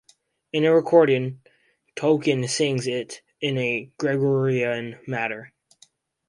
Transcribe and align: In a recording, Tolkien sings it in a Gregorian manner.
In 0.51 0.65
a 0.65 0.73
recording, 0.73 1.41
Tolkien 1.95 2.49
sings 2.49 2.87
it 2.87 3.21
in 3.39 3.59
a 3.59 3.91
Gregorian 3.99 4.97
manner. 5.05 5.53